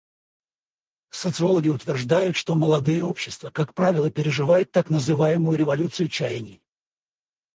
[1.11, 6.59] Социологи утверждают, что молодые общества, как правило, переживают так называемую «революцию чаяний».